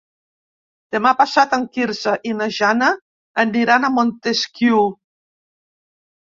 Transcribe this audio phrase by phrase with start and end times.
[0.95, 2.87] Demà passat en Quirze i na Jana
[3.45, 4.83] aniran a Montesquiu.